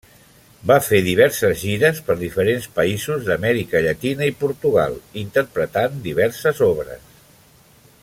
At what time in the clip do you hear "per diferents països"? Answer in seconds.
2.07-3.29